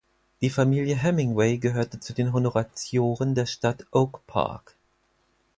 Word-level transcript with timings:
Die 0.41 0.49
Familie 0.49 0.95
Hemingway 0.95 1.59
gehörte 1.59 1.99
zu 1.99 2.15
den 2.15 2.33
Honoratioren 2.33 3.35
der 3.35 3.45
Stadt 3.45 3.85
Oak 3.91 4.25
Park. 4.25 4.75